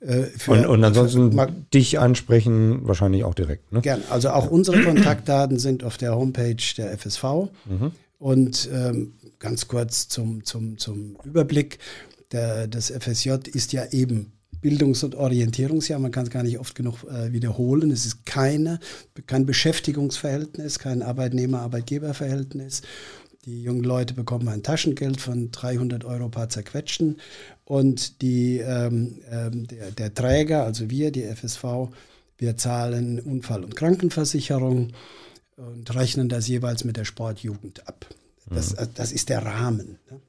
[0.00, 3.72] Äh, für- Und, und ansonsten Ma- dich ansprechen wahrscheinlich auch direkt.
[3.72, 3.80] Ne?
[3.80, 4.02] Gern.
[4.10, 7.24] Also auch unsere Kontaktdaten sind auf der Homepage der FSV.
[8.18, 11.78] Und ähm, ganz kurz zum, zum, zum Überblick.
[12.32, 15.98] Der, das FSJ ist ja eben Bildungs- und Orientierungsjahr.
[15.98, 17.90] Man kann es gar nicht oft genug äh, wiederholen.
[17.90, 18.80] Es ist keine,
[19.26, 22.82] kein Beschäftigungsverhältnis, kein Arbeitnehmer-Arbeitgeber-Verhältnis.
[23.44, 27.18] Die jungen Leute bekommen ein Taschengeld von 300 Euro paar zerquetschten
[27.64, 31.64] und die, ähm, ähm, der, der Träger, also wir, die FSV,
[32.36, 34.92] wir zahlen Unfall- und Krankenversicherung
[35.58, 38.06] und rechnen das jeweils mit der Sportjugend ab.
[38.50, 39.98] Das, das ist der Rahmen.
[40.10, 40.20] Ne?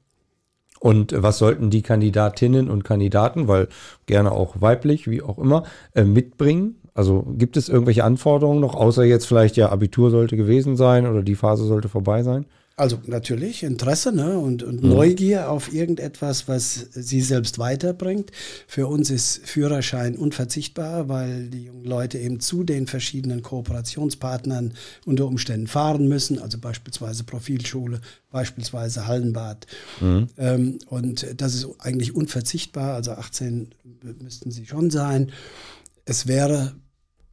[0.78, 3.68] Und was sollten die Kandidatinnen und Kandidaten, weil
[4.06, 5.64] gerne auch weiblich, wie auch immer,
[5.94, 6.76] äh, mitbringen?
[6.94, 11.22] Also gibt es irgendwelche Anforderungen noch, außer jetzt vielleicht ja Abitur sollte gewesen sein oder
[11.22, 12.46] die Phase sollte vorbei sein?
[12.80, 14.38] Also natürlich Interesse ne?
[14.38, 18.30] und, und Neugier auf irgendetwas, was sie selbst weiterbringt.
[18.66, 24.72] Für uns ist Führerschein unverzichtbar, weil die jungen Leute eben zu den verschiedenen Kooperationspartnern
[25.04, 29.66] unter Umständen fahren müssen, also beispielsweise Profilschule, beispielsweise Hallenbad.
[30.38, 33.74] Ähm, und das ist eigentlich unverzichtbar, also 18
[34.22, 35.32] müssten sie schon sein.
[36.06, 36.72] Es wäre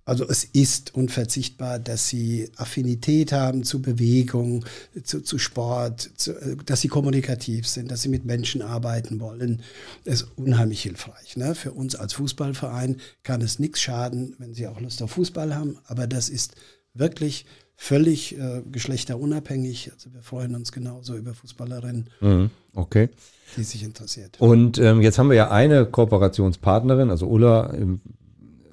[0.08, 4.64] also es ist unverzichtbar, dass sie Affinität haben zu Bewegung,
[5.04, 9.62] zu, zu Sport, zu, äh, dass sie kommunikativ sind, dass sie mit Menschen arbeiten wollen.
[10.06, 11.36] Das ist unheimlich hilfreich.
[11.36, 11.56] Ne?
[11.56, 15.78] Für uns als Fußballverein kann es nichts schaden, wenn sie auch Lust auf Fußball haben.
[15.88, 16.56] Aber das ist
[16.94, 19.92] wirklich völlig äh, geschlechterunabhängig.
[19.94, 22.50] Also wir freuen uns genauso über Fußballerinnen, Mhm.
[22.74, 23.10] Okay.
[23.58, 24.40] die sich interessiert.
[24.40, 28.00] Und ähm, jetzt haben wir ja eine Kooperationspartnerin, also Ulla im,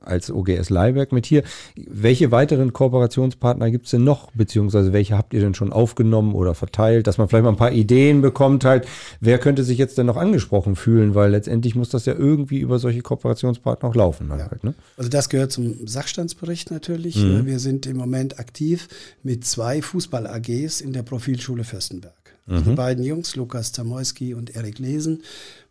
[0.05, 1.43] als OGS Leiberg mit hier.
[1.77, 6.55] Welche weiteren Kooperationspartner gibt es denn noch, beziehungsweise welche habt ihr denn schon aufgenommen oder
[6.55, 8.87] verteilt, dass man vielleicht mal ein paar Ideen bekommt halt,
[9.21, 12.79] wer könnte sich jetzt denn noch angesprochen fühlen, weil letztendlich muss das ja irgendwie über
[12.79, 14.29] solche Kooperationspartner auch laufen.
[14.29, 14.75] Dann halt, ne?
[14.97, 17.17] Also das gehört zum Sachstandsbericht natürlich.
[17.17, 18.89] Äh, Wir sind im Moment aktiv
[19.23, 22.15] mit zwei Fußball-AGs in der Profilschule Fürstenberg.
[22.47, 25.23] Also Die beiden Jungs, Lukas Zamoyski und Erik Lesen,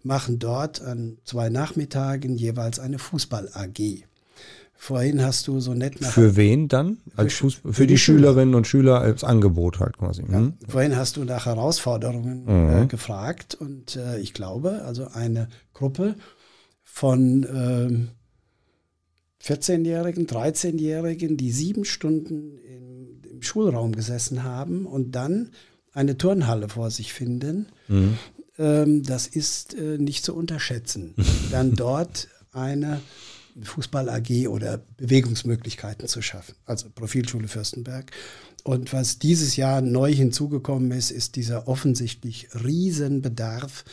[0.02, 4.04] machen dort an zwei Nachmittagen jeweils eine Fußball-AG.
[4.84, 6.98] Vorhin hast du so nett nach Für wen dann?
[7.16, 8.18] Als Für- für, für die, die Schüler.
[8.32, 10.24] Schülerinnen und Schüler als Angebot halt quasi.
[10.30, 10.54] Ja, Mhm.
[10.68, 16.16] vorhin hast du nach Herausforderungen äh, gefragt und äh, ich glaube, also eine Gruppe
[16.84, 18.10] von ähm,
[19.42, 25.50] 14-Jährigen, 13-Jährigen, die sieben Stunden im, im Schulraum gesessen haben und dann
[25.94, 27.68] eine Turnhalle vor sich finden,
[28.58, 31.14] ähm, das ist äh, nicht zu unterschätzen.
[31.52, 33.00] dann dort eine
[33.62, 36.56] Fußball AG oder Bewegungsmöglichkeiten zu schaffen.
[36.66, 38.12] Also Profilschule Fürstenberg.
[38.64, 43.84] Und was dieses Jahr neu hinzugekommen ist, ist dieser offensichtlich riesen Bedarf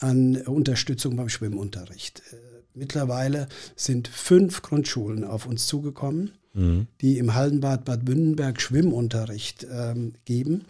[0.00, 2.22] an Unterstützung beim Schwimmunterricht.
[2.32, 2.36] Äh,
[2.76, 6.86] Mittlerweile sind fünf Grundschulen auf uns zugekommen, mhm.
[7.00, 10.66] die im Hallenbad Bad Wünnenberg Schwimmunterricht ähm, geben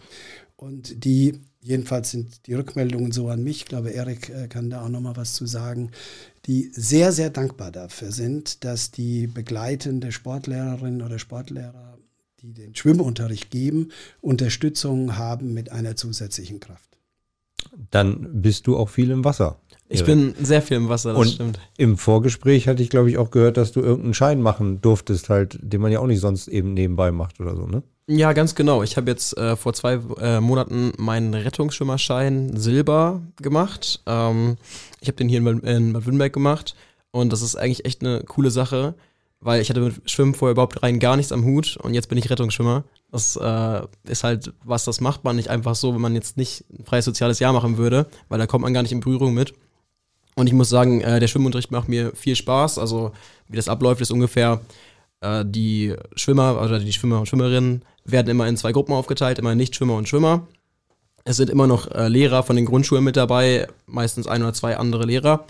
[0.55, 4.85] und die jedenfalls sind die Rückmeldungen so an mich, ich glaube, Erik äh, kann da
[4.85, 5.91] auch noch mal was zu sagen,
[6.47, 11.97] die sehr, sehr dankbar dafür sind, dass die begleitende Sportlehrerin oder Sportlehrer,
[12.41, 13.89] die den Schwimmunterricht geben,
[14.21, 16.97] Unterstützung haben mit einer zusätzlichen Kraft.
[17.91, 19.59] Dann bist du auch viel im Wasser.
[19.89, 21.59] Ich bin sehr viel im Wasser, das und stimmt.
[21.77, 25.57] Im Vorgespräch hatte ich, glaube ich, auch gehört, dass du irgendeinen Schein machen durftest, halt,
[25.61, 27.83] den man ja auch nicht sonst eben nebenbei macht oder so, ne?
[28.09, 28.83] Ja, ganz genau.
[28.83, 34.01] Ich habe jetzt äh, vor zwei äh, Monaten meinen Rettungsschwimmerschein Silber gemacht.
[34.05, 34.55] Ähm,
[35.01, 36.75] ich habe den hier in, in Bad Württemberg gemacht
[37.11, 38.95] und das ist eigentlich echt eine coole Sache,
[39.41, 42.17] weil ich hatte mit Schwimmen vorher überhaupt rein gar nichts am Hut und jetzt bin
[42.17, 42.85] ich Rettungsschwimmer.
[43.11, 46.63] Das äh, ist halt was, das macht man nicht einfach so, wenn man jetzt nicht
[46.71, 49.53] ein freies soziales Jahr machen würde, weil da kommt man gar nicht in Berührung mit.
[50.35, 52.77] Und ich muss sagen, äh, der Schwimmunterricht macht mir viel Spaß.
[52.77, 53.11] Also
[53.49, 54.61] wie das abläuft, ist ungefähr
[55.21, 59.55] äh, die Schwimmer oder die Schwimmer und Schwimmerinnen werden immer in zwei Gruppen aufgeteilt, immer
[59.55, 60.47] Nichtschwimmer und Schwimmer.
[61.23, 64.77] Es sind immer noch äh, Lehrer von den Grundschulen mit dabei, meistens ein oder zwei
[64.77, 65.45] andere Lehrer.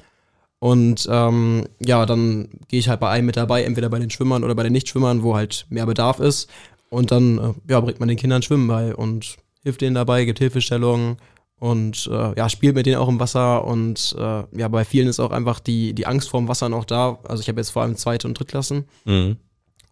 [0.60, 4.44] Und ähm, ja, dann gehe ich halt bei einem mit dabei, entweder bei den Schwimmern
[4.44, 6.50] oder bei den Nichtschwimmern, wo halt mehr Bedarf ist.
[6.90, 10.40] Und dann äh, ja, bringt man den Kindern Schwimmen bei und hilft denen dabei, gibt
[10.40, 11.18] Hilfestellungen
[11.60, 13.66] und äh, ja, spielt mit denen auch im Wasser.
[13.66, 17.20] Und äh, ja, bei vielen ist auch einfach die, die Angst vorm Wasser noch da.
[17.28, 18.86] Also ich habe jetzt vor allem zweite und Drittklassen.
[19.06, 19.38] Mhm.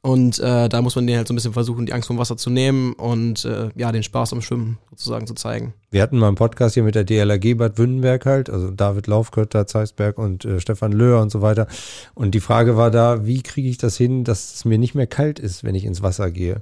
[0.05, 2.37] Und äh, da muss man denen halt so ein bisschen versuchen, die Angst vom Wasser
[2.37, 5.73] zu nehmen und äh, ja, den Spaß am Schwimmen sozusagen zu zeigen.
[5.89, 9.65] Wir hatten mal einen Podcast hier mit der DLRG Bad Wünnenberg halt, also David Laufkötter,
[9.65, 11.65] Zeisberg und äh, Stefan Löhr und so weiter.
[12.13, 15.07] Und die Frage war da, wie kriege ich das hin, dass es mir nicht mehr
[15.07, 16.61] kalt ist, wenn ich ins Wasser gehe?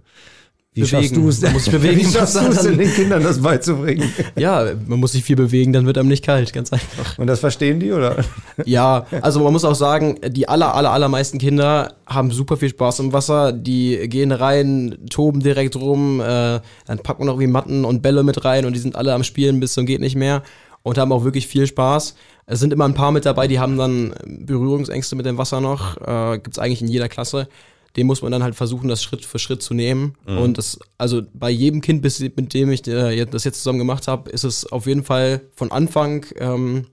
[0.75, 1.03] Wie bewegen.
[1.03, 1.49] schaffst du es denn?
[1.49, 1.99] Man muss bewegen.
[1.99, 4.11] Wie schaffst du es denn, den Kindern das beizubringen?
[4.35, 7.17] Ja, man muss sich viel bewegen, dann wird einem nicht kalt, ganz einfach.
[7.19, 8.15] Und das verstehen die, oder?
[8.65, 12.99] Ja, also man muss auch sagen, die aller, aller, allermeisten Kinder haben super viel Spaß
[12.99, 13.51] im Wasser.
[13.51, 18.23] Die gehen rein, toben direkt rum, äh, dann packen wir noch wie Matten und Bälle
[18.23, 20.41] mit rein und die sind alle am Spielen bis zum geht nicht mehr
[20.81, 22.15] und haben auch wirklich viel Spaß.
[22.45, 25.97] Es sind immer ein paar mit dabei, die haben dann Berührungsängste mit dem Wasser noch.
[26.05, 27.47] Äh, Gibt es eigentlich in jeder Klasse
[27.95, 30.15] den muss man dann halt versuchen, das Schritt für Schritt zu nehmen.
[30.27, 30.37] Mhm.
[30.39, 34.07] Und das, also bei jedem Kind, bis, mit dem ich äh, das jetzt zusammen gemacht
[34.07, 36.87] habe, ist es auf jeden Fall von Anfang ähm,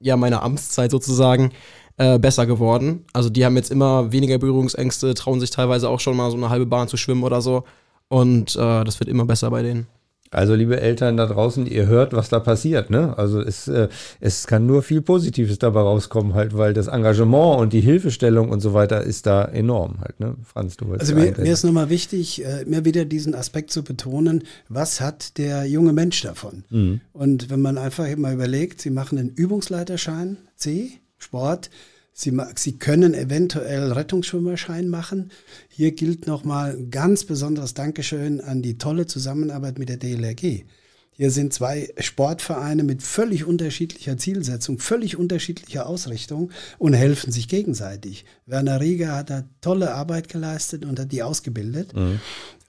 [0.00, 1.52] ja meiner Amtszeit sozusagen
[1.98, 3.04] äh, besser geworden.
[3.12, 6.50] Also die haben jetzt immer weniger Berührungsängste, trauen sich teilweise auch schon mal so eine
[6.50, 7.64] halbe Bahn zu schwimmen oder so.
[8.08, 9.86] Und äh, das wird immer besser bei denen.
[10.32, 12.88] Also liebe Eltern da draußen, ihr hört, was da passiert.
[12.90, 13.16] Ne?
[13.18, 17.72] Also es, äh, es kann nur viel Positives dabei rauskommen, halt, weil das Engagement und
[17.72, 20.18] die Hilfestellung und so weiter ist da enorm halt.
[20.20, 20.36] Ne?
[20.42, 23.84] Franz, du wolltest Also mir, mir ist nochmal wichtig, äh, mir wieder diesen Aspekt zu
[23.84, 26.64] betonen, was hat der junge Mensch davon?
[26.70, 27.00] Mhm.
[27.12, 31.70] Und wenn man einfach mal überlegt, Sie machen einen Übungsleiterschein C, Sport,
[32.12, 35.30] Sie, Sie können eventuell Rettungsschwimmerschein machen.
[35.68, 40.64] Hier gilt nochmal ein ganz besonderes Dankeschön an die tolle Zusammenarbeit mit der DLRG.
[41.14, 48.24] Hier sind zwei Sportvereine mit völlig unterschiedlicher Zielsetzung, völlig unterschiedlicher Ausrichtung und helfen sich gegenseitig.
[48.46, 51.94] Werner Rieger hat da tolle Arbeit geleistet und hat die ausgebildet.
[51.94, 52.18] Mhm.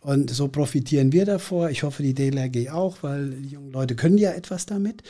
[0.01, 1.69] Und so profitieren wir davor.
[1.69, 5.03] Ich hoffe, die DLRG auch, weil die jungen Leute können ja etwas damit.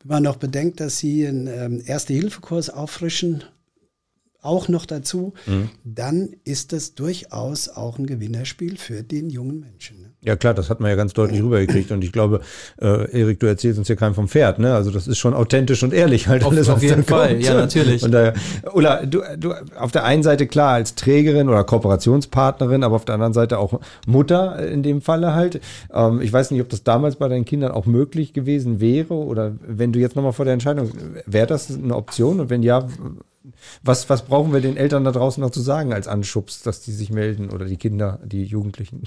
[0.00, 3.44] Wenn man noch bedenkt, dass sie einen ähm, Erste-Hilfe-Kurs auffrischen
[4.48, 5.68] auch noch dazu, mhm.
[5.84, 10.00] dann ist das durchaus auch ein Gewinnerspiel für den jungen Menschen.
[10.00, 10.08] Ne?
[10.20, 12.40] Ja klar, das hat man ja ganz deutlich rübergekriegt und ich glaube,
[12.80, 14.74] äh, Erik, du erzählst uns hier keinen vom Pferd, ne?
[14.74, 17.44] Also das ist schon authentisch und ehrlich halt auf, alles, auf jeden Fall, kommt.
[17.44, 18.02] ja natürlich.
[18.02, 18.34] Und daher,
[18.72, 23.14] Ulla, du, du auf der einen Seite klar als Trägerin oder Kooperationspartnerin, aber auf der
[23.14, 25.60] anderen Seite auch Mutter in dem Falle halt.
[25.94, 29.52] Ähm, ich weiß nicht, ob das damals bei deinen Kindern auch möglich gewesen wäre oder
[29.64, 30.90] wenn du jetzt nochmal vor der Entscheidung,
[31.26, 32.88] wäre das eine Option und wenn ja,
[33.82, 36.92] was, was brauchen wir den Eltern da draußen noch zu sagen als Anschubs, dass die
[36.92, 39.02] sich melden oder die Kinder, die Jugendlichen?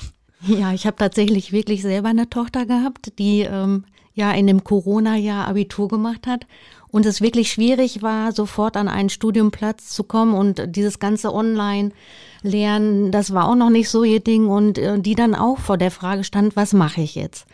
[0.47, 5.47] Ja, ich habe tatsächlich wirklich selber eine Tochter gehabt, die ähm, ja in dem Corona-Jahr
[5.47, 6.47] Abitur gemacht hat
[6.87, 13.11] und es wirklich schwierig war, sofort an einen Studiumplatz zu kommen und dieses ganze Online-Lernen,
[13.11, 15.91] das war auch noch nicht so ihr Ding und äh, die dann auch vor der
[15.91, 17.45] Frage stand, was mache ich jetzt?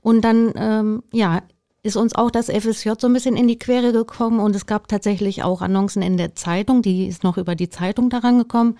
[0.00, 1.42] Und dann, ähm, ja,
[1.82, 4.88] ist uns auch das FSJ so ein bisschen in die Quere gekommen und es gab
[4.88, 8.78] tatsächlich auch Annoncen in der Zeitung, die ist noch über die Zeitung daran gekommen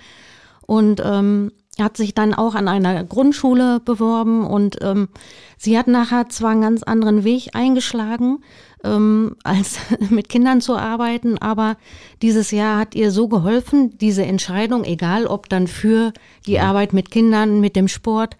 [0.67, 5.09] und ähm, hat sich dann auch an einer Grundschule beworben und ähm,
[5.57, 8.39] sie hat nachher zwar einen ganz anderen Weg eingeschlagen,
[8.85, 9.79] ähm, als
[10.11, 11.77] mit Kindern zu arbeiten, aber
[12.21, 16.13] dieses Jahr hat ihr so geholfen, diese Entscheidung, egal ob dann für
[16.47, 18.37] die Arbeit mit Kindern, mit dem Sport,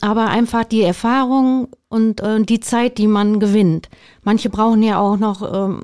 [0.00, 3.88] aber einfach die Erfahrung und äh, die Zeit, die man gewinnt.
[4.22, 5.82] Manche brauchen ja auch noch, ähm,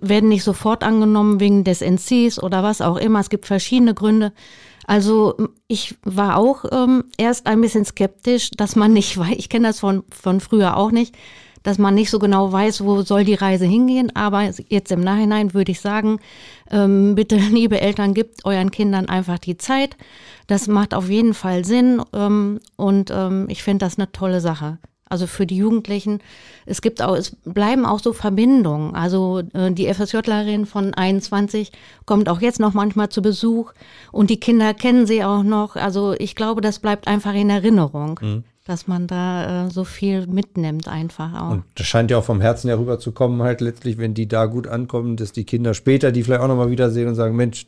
[0.00, 3.20] werden nicht sofort angenommen wegen des NCs oder was auch immer.
[3.20, 4.32] Es gibt verschiedene Gründe.
[4.86, 9.68] Also ich war auch ähm, erst ein bisschen skeptisch, dass man nicht weiß, ich kenne
[9.68, 11.14] das von, von früher auch nicht,
[11.62, 14.14] dass man nicht so genau weiß, wo soll die Reise hingehen.
[14.14, 16.20] Aber jetzt im Nachhinein würde ich sagen,
[16.70, 19.96] ähm, bitte, liebe Eltern, gebt euren Kindern einfach die Zeit.
[20.46, 24.78] Das macht auf jeden Fall Sinn ähm, und ähm, ich finde das eine tolle Sache.
[25.10, 26.20] Also für die Jugendlichen.
[26.66, 28.94] Es gibt auch, es bleiben auch so Verbindungen.
[28.94, 31.72] Also äh, die FSJlerin von 21
[32.04, 33.72] kommt auch jetzt noch manchmal zu Besuch
[34.12, 35.76] und die Kinder kennen sie auch noch.
[35.76, 38.20] Also ich glaube, das bleibt einfach in Erinnerung.
[38.22, 41.50] Mhm dass man da äh, so viel mitnimmt einfach auch.
[41.52, 44.44] Und das scheint ja auch vom Herzen herüber zu kommen, halt letztlich, wenn die da
[44.44, 47.66] gut ankommen, dass die Kinder später die vielleicht auch nochmal wiedersehen und sagen, Mensch,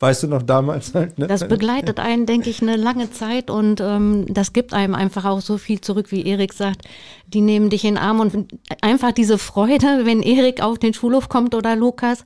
[0.00, 1.26] weißt du noch damals halt, ne?
[1.26, 5.40] Das begleitet einen, denke ich, eine lange Zeit und ähm, das gibt einem einfach auch
[5.40, 6.82] so viel zurück, wie Erik sagt.
[7.26, 11.30] Die nehmen dich in den Arm und einfach diese Freude, wenn Erik auf den Schulhof
[11.30, 12.24] kommt oder Lukas,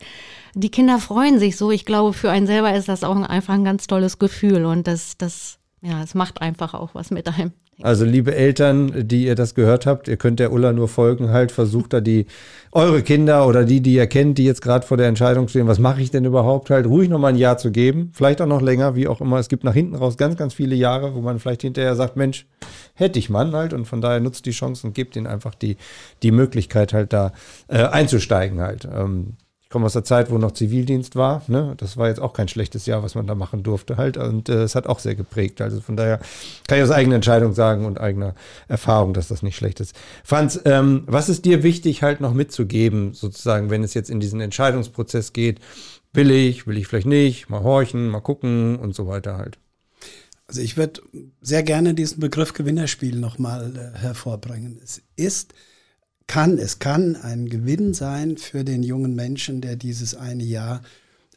[0.55, 1.71] die Kinder freuen sich so.
[1.71, 5.17] Ich glaube, für einen selber ist das auch einfach ein ganz tolles Gefühl und das,
[5.19, 7.53] das, ja, es macht einfach auch was mit einem.
[7.81, 11.53] Also liebe Eltern, die ihr das gehört habt, ihr könnt der Ulla nur folgen, halt
[11.53, 12.27] versucht da die
[12.73, 15.79] eure Kinder oder die, die ihr kennt, die jetzt gerade vor der Entscheidung stehen, was
[15.79, 18.97] mache ich denn überhaupt, halt ruhig nochmal ein Jahr zu geben, vielleicht auch noch länger,
[18.97, 19.39] wie auch immer.
[19.39, 22.47] Es gibt nach hinten raus ganz, ganz viele Jahre, wo man vielleicht hinterher sagt, Mensch,
[22.95, 25.77] hätte ich Mann halt und von daher nutzt die Chance und gebt ihnen einfach die,
[26.25, 27.33] die Möglichkeit halt da
[27.69, 28.89] äh, einzusteigen halt.
[28.93, 29.35] Ähm,
[29.69, 31.43] ich komme aus der Zeit, wo noch Zivildienst war.
[31.47, 31.75] Ne?
[31.77, 34.17] Das war jetzt auch kein schlechtes Jahr, was man da machen durfte halt.
[34.17, 35.61] Und äh, es hat auch sehr geprägt.
[35.61, 36.21] Also von daher
[36.67, 38.35] kann ich aus eigener Entscheidung sagen und eigener
[38.67, 39.95] Erfahrung, dass das nicht schlecht ist.
[40.25, 44.41] Franz, ähm, was ist dir wichtig halt noch mitzugeben, sozusagen, wenn es jetzt in diesen
[44.41, 45.61] Entscheidungsprozess geht?
[46.15, 49.59] Will ich, will ich vielleicht nicht, mal horchen, mal gucken und so weiter halt.
[50.47, 51.03] Also ich würde
[51.43, 54.81] sehr gerne diesen Begriff Gewinnerspiel nochmal äh, hervorbringen.
[54.83, 55.53] Es ist
[56.29, 60.83] kann, es kann ein Gewinn sein für den jungen Menschen, der dieses eine Jahr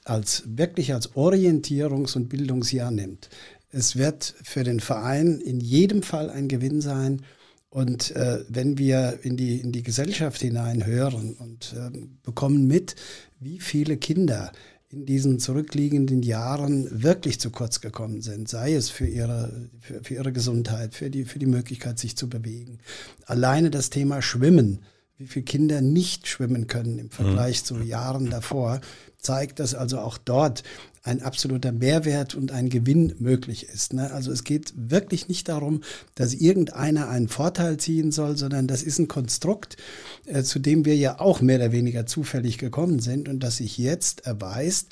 [0.03, 3.29] als wirklich als Orientierungs- und Bildungsjahr nimmt.
[3.71, 7.21] Es wird für den Verein in jedem Fall ein Gewinn sein.
[7.69, 12.95] Und äh, wenn wir in die, in die Gesellschaft hinein hören und äh, bekommen mit,
[13.39, 14.51] wie viele Kinder
[14.91, 20.13] in diesen zurückliegenden Jahren wirklich zu kurz gekommen sind, sei es für ihre, für, für
[20.15, 22.79] ihre Gesundheit, für die, für die Möglichkeit, sich zu bewegen.
[23.25, 24.79] Alleine das Thema Schwimmen,
[25.17, 27.65] wie viele Kinder nicht schwimmen können im Vergleich mhm.
[27.65, 28.81] zu Jahren davor,
[29.17, 30.63] zeigt, dass also auch dort
[31.03, 33.93] ein absoluter Mehrwert und ein Gewinn möglich ist.
[33.93, 34.11] Ne?
[34.11, 35.81] Also es geht wirklich nicht darum,
[36.15, 39.77] dass irgendeiner einen Vorteil ziehen soll, sondern das ist ein Konstrukt,
[40.25, 43.77] äh, zu dem wir ja auch mehr oder weniger zufällig gekommen sind und das sich
[43.77, 44.89] jetzt erweist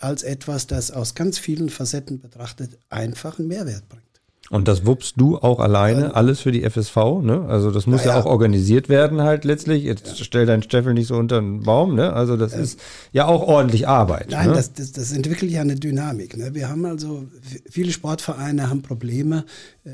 [0.00, 4.02] als etwas, das aus ganz vielen Facetten betrachtet einfach einen Mehrwert bringt.
[4.50, 7.46] Und das wuppst du auch alleine, alles für die FSV, ne?
[7.48, 9.84] Also das muss ja, ja auch organisiert werden halt letztlich.
[9.84, 10.24] Jetzt ja.
[10.24, 12.12] stell deinen Steffel nicht so unter den Baum, ne?
[12.12, 12.78] Also das ist
[13.12, 14.30] ja auch ordentlich Arbeit.
[14.30, 14.54] Nein, ne?
[14.54, 16.36] das, das, das entwickelt ja eine Dynamik.
[16.36, 16.54] Ne?
[16.54, 17.24] Wir haben also,
[17.70, 19.44] viele Sportvereine haben Probleme,
[19.84, 19.90] äh,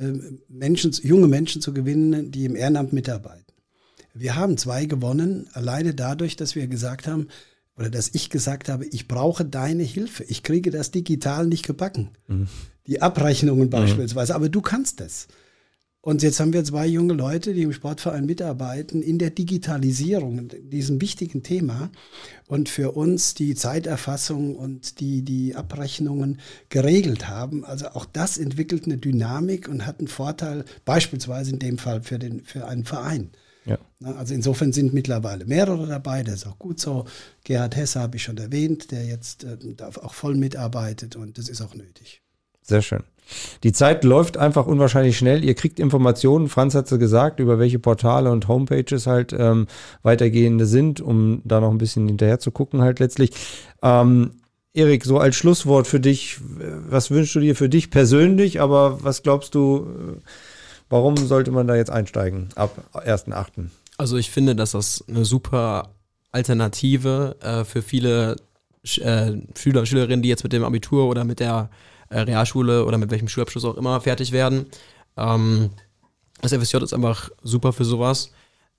[0.49, 3.45] Menschen, junge Menschen zu gewinnen, die im Ehrenamt mitarbeiten.
[4.15, 7.29] Wir haben zwei gewonnen, alleine dadurch, dass wir gesagt haben,
[7.77, 10.25] oder dass ich gesagt habe, ich brauche deine Hilfe.
[10.25, 12.09] Ich kriege das digital nicht gebacken.
[12.27, 12.49] Mhm
[12.89, 13.71] die Abrechnungen mhm.
[13.71, 14.33] beispielsweise.
[14.33, 14.37] Mhm.
[14.37, 15.29] Aber du kannst es.
[16.01, 20.71] Und jetzt haben wir zwei junge Leute, die im Sportverein mitarbeiten, in der Digitalisierung, in
[20.71, 21.91] diesem wichtigen Thema
[22.47, 27.65] und für uns die Zeiterfassung und die, die Abrechnungen geregelt haben.
[27.65, 32.19] Also auch das entwickelt eine Dynamik und hat einen Vorteil, beispielsweise in dem Fall für,
[32.19, 33.31] den, für einen Verein.
[33.67, 33.79] Ja.
[34.03, 37.07] Also insofern sind mittlerweile mehrere dabei, das ist auch gut so.
[37.45, 39.59] Gerhard Hesse habe ich schon erwähnt, der jetzt äh,
[40.01, 42.23] auch voll mitarbeitet und das ist auch nötig.
[42.69, 43.03] Sehr schön.
[43.63, 45.43] Die Zeit läuft einfach unwahrscheinlich schnell.
[45.45, 49.67] Ihr kriegt Informationen, Franz hat es gesagt, über welche Portale und Homepages halt ähm,
[50.03, 53.31] weitergehende sind, um da noch ein bisschen hinterher zu gucken halt letztlich.
[53.83, 54.33] Ähm,
[54.75, 56.39] Erik, so als Schlusswort für dich,
[56.89, 60.21] was wünschst du dir für dich persönlich, aber was glaubst du,
[60.91, 63.69] warum sollte man da jetzt einsteigen ab 1.8.?
[63.97, 65.95] Also ich finde, dass das eine super
[66.33, 68.37] Alternative äh, für viele
[69.01, 71.71] äh, Schüler Schülerinnen, die jetzt mit dem Abitur oder mit der
[72.11, 74.67] äh, Realschule oder mit welchem Schulabschluss auch immer fertig werden.
[75.17, 75.71] Ähm,
[76.41, 78.33] das FSJ ist einfach super für sowas.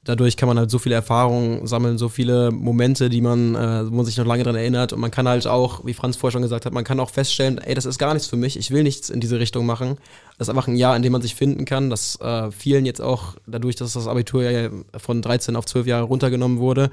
[0.05, 3.95] Dadurch kann man halt so viele Erfahrungen sammeln, so viele Momente, die man, äh, wo
[3.95, 4.93] man sich noch lange dran erinnert.
[4.93, 7.57] Und man kann halt auch, wie Franz vorher schon gesagt hat, man kann auch feststellen,
[7.57, 9.97] ey, das ist gar nichts für mich, ich will nichts in diese Richtung machen.
[10.37, 11.89] Das ist einfach ein Jahr, in dem man sich finden kann.
[11.89, 16.05] Das äh, vielen jetzt auch, dadurch, dass das Abitur ja von 13 auf 12 Jahre
[16.05, 16.91] runtergenommen wurde,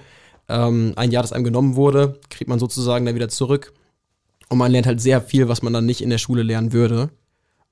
[0.49, 3.73] ähm, ein Jahr, das einem genommen wurde, kriegt man sozusagen dann wieder zurück.
[4.49, 7.11] Und man lernt halt sehr viel, was man dann nicht in der Schule lernen würde.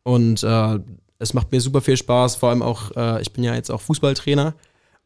[0.03, 0.79] Und äh,
[1.19, 3.81] es macht mir super viel Spaß, vor allem auch, äh, ich bin ja jetzt auch
[3.81, 4.55] Fußballtrainer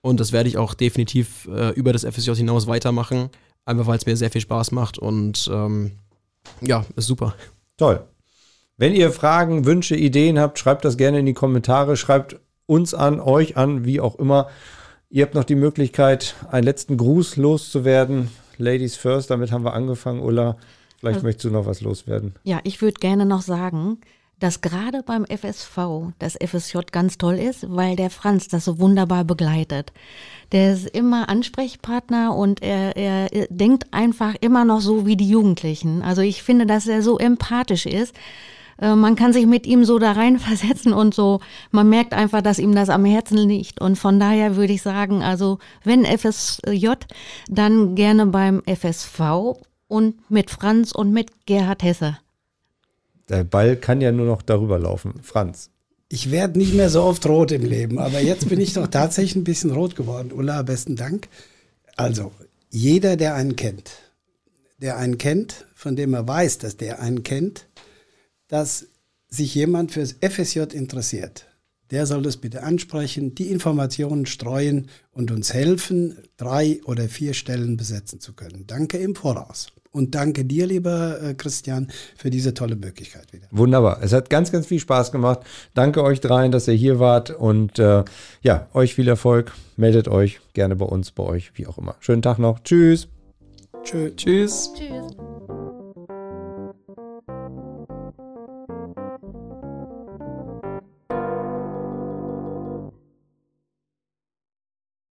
[0.00, 3.30] und das werde ich auch definitiv äh, über das FSJ hinaus weitermachen,
[3.64, 5.92] einfach weil es mir sehr viel Spaß macht und ähm,
[6.60, 7.34] ja, ist super.
[7.76, 8.02] Toll.
[8.76, 13.20] Wenn ihr Fragen, Wünsche, Ideen habt, schreibt das gerne in die Kommentare, schreibt uns an,
[13.20, 14.48] euch an, wie auch immer.
[15.10, 18.30] Ihr habt noch die Möglichkeit, einen letzten Gruß loszuwerden.
[18.56, 20.20] Ladies first, damit haben wir angefangen.
[20.20, 20.56] Ulla,
[20.98, 22.34] vielleicht also, möchtest du noch was loswerden.
[22.44, 23.98] Ja, ich würde gerne noch sagen,
[24.40, 29.24] dass gerade beim FSV das FSJ ganz toll ist, weil der Franz das so wunderbar
[29.24, 29.92] begleitet.
[30.52, 36.02] Der ist immer Ansprechpartner und er, er denkt einfach immer noch so wie die Jugendlichen.
[36.02, 38.14] Also ich finde, dass er so empathisch ist.
[38.80, 41.40] Äh, man kann sich mit ihm so da reinversetzen und so,
[41.72, 43.80] man merkt einfach, dass ihm das am Herzen liegt.
[43.80, 46.90] Und von daher würde ich sagen, also wenn FSJ,
[47.48, 52.18] dann gerne beim FSV und mit Franz und mit Gerhard Hesse.
[53.28, 55.14] Der Ball kann ja nur noch darüber laufen.
[55.22, 55.70] Franz.
[56.08, 59.36] Ich werde nicht mehr so oft rot im Leben, aber jetzt bin ich doch tatsächlich
[59.36, 60.32] ein bisschen rot geworden.
[60.32, 61.28] Ulla, besten Dank.
[61.96, 62.32] Also,
[62.70, 63.90] jeder, der einen kennt,
[64.78, 67.66] der einen kennt, von dem er weiß, dass der einen kennt,
[68.46, 68.86] dass
[69.28, 71.46] sich jemand fürs FSJ interessiert,
[71.90, 77.76] der soll das bitte ansprechen, die Informationen streuen und uns helfen, drei oder vier Stellen
[77.76, 78.66] besetzen zu können.
[78.66, 79.68] Danke im Voraus.
[79.90, 83.46] Und danke dir, lieber äh, Christian, für diese tolle Möglichkeit wieder.
[83.50, 84.00] Wunderbar.
[84.02, 85.40] Es hat ganz, ganz viel Spaß gemacht.
[85.74, 87.30] Danke euch dreien, dass ihr hier wart.
[87.30, 88.04] Und äh,
[88.42, 89.52] ja, euch viel Erfolg.
[89.76, 91.96] Meldet euch gerne bei uns, bei euch, wie auch immer.
[92.00, 92.60] Schönen Tag noch.
[92.60, 93.08] Tschüss.
[93.84, 94.72] Tschö Tschüss.
[94.74, 95.27] Tschüss.